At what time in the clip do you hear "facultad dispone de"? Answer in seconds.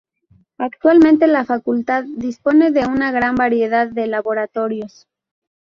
1.45-2.87